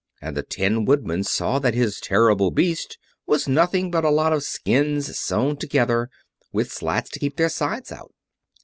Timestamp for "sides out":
7.49-8.11